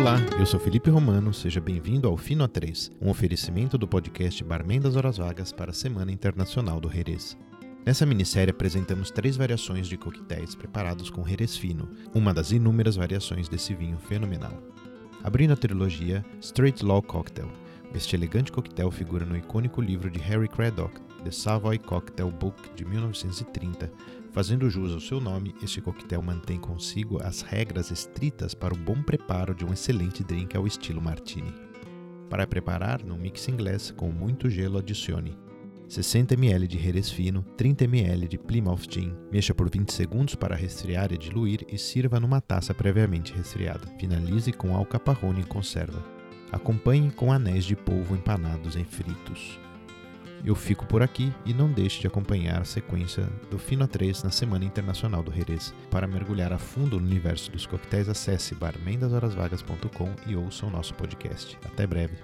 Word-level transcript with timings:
Olá, 0.00 0.16
eu 0.38 0.46
sou 0.46 0.58
Felipe 0.58 0.88
Romano, 0.88 1.30
seja 1.34 1.60
bem-vindo 1.60 2.08
ao 2.08 2.16
Fino 2.16 2.42
A3, 2.48 2.90
um 3.02 3.10
oferecimento 3.10 3.76
do 3.76 3.86
podcast 3.86 4.42
Barman 4.42 4.80
das 4.80 4.96
Horas 4.96 5.18
Vagas 5.18 5.52
para 5.52 5.72
a 5.72 5.74
Semana 5.74 6.10
Internacional 6.10 6.80
do 6.80 6.90
Jerez. 6.90 7.36
Nessa 7.84 8.06
minissérie 8.06 8.50
apresentamos 8.50 9.10
três 9.10 9.36
variações 9.36 9.86
de 9.86 9.98
coquetéis 9.98 10.54
preparados 10.54 11.10
com 11.10 11.28
Jerez 11.28 11.54
fino, 11.54 11.86
uma 12.14 12.32
das 12.32 12.50
inúmeras 12.50 12.96
variações 12.96 13.46
desse 13.46 13.74
vinho 13.74 13.98
fenomenal. 13.98 14.54
Abrindo 15.22 15.52
a 15.52 15.56
trilogia 15.56 16.24
Straight 16.40 16.82
Law 16.82 17.02
Cocktail, 17.02 17.50
este 17.94 18.16
elegante 18.16 18.50
coquetel 18.50 18.90
figura 18.90 19.26
no 19.26 19.36
icônico 19.36 19.82
livro 19.82 20.10
de 20.10 20.18
Harry 20.20 20.48
Craddock, 20.48 20.98
The 21.24 21.30
Savoy 21.30 21.78
Cocktail 21.78 22.30
Book 22.30 22.56
de 22.74 22.86
1930. 22.86 23.92
Fazendo 24.32 24.70
jus 24.70 24.92
ao 24.92 25.00
seu 25.00 25.20
nome, 25.20 25.54
este 25.62 25.80
coquetel 25.80 26.22
mantém 26.22 26.58
consigo 26.58 27.20
as 27.22 27.40
regras 27.40 27.90
estritas 27.90 28.54
para 28.54 28.72
o 28.72 28.78
bom 28.78 29.02
preparo 29.02 29.54
de 29.54 29.64
um 29.64 29.72
excelente 29.72 30.22
drink 30.22 30.56
ao 30.56 30.66
estilo 30.66 31.02
martini. 31.02 31.52
Para 32.28 32.46
preparar, 32.46 33.02
no 33.04 33.16
mixing 33.16 33.56
glass 33.56 33.90
com 33.90 34.12
muito 34.12 34.48
gelo 34.48 34.78
adicione 34.78 35.36
60 35.90 36.34
ml 36.34 36.68
de 36.68 36.78
Jerez 36.78 37.10
fino, 37.10 37.42
30 37.56 37.82
ml 37.82 38.28
de 38.28 38.38
Plymouth 38.38 38.86
Gin. 38.88 39.12
Mexa 39.32 39.52
por 39.52 39.68
20 39.68 39.92
segundos 39.92 40.36
para 40.36 40.54
resfriar 40.54 41.12
e 41.12 41.18
diluir 41.18 41.66
e 41.68 41.76
sirva 41.76 42.20
numa 42.20 42.40
taça 42.40 42.72
previamente 42.72 43.32
resfriada. 43.32 43.88
Finalize 43.98 44.52
com 44.52 44.76
alcaparrone 44.76 45.40
em 45.40 45.44
conserva. 45.44 46.00
Acompanhe 46.52 47.10
com 47.10 47.32
anéis 47.32 47.64
de 47.64 47.74
polvo 47.74 48.14
empanados 48.14 48.76
em 48.76 48.84
fritos. 48.84 49.58
Eu 50.44 50.54
fico 50.54 50.86
por 50.86 51.02
aqui 51.02 51.32
e 51.44 51.52
não 51.52 51.70
deixe 51.70 52.00
de 52.00 52.06
acompanhar 52.06 52.60
a 52.60 52.64
sequência 52.64 53.24
do 53.50 53.58
Fino 53.58 53.86
3 53.86 54.22
na 54.22 54.30
Semana 54.30 54.64
Internacional 54.64 55.22
do 55.22 55.32
Jerez. 55.32 55.74
Para 55.90 56.06
mergulhar 56.06 56.52
a 56.52 56.58
fundo 56.58 56.98
no 56.98 57.06
universo 57.06 57.50
dos 57.50 57.66
coquetéis, 57.66 58.08
acesse 58.08 58.54
barmendashorasvagas.com 58.54 60.14
e 60.26 60.36
ouça 60.36 60.66
o 60.66 60.70
nosso 60.70 60.94
podcast. 60.94 61.58
Até 61.64 61.86
breve. 61.86 62.16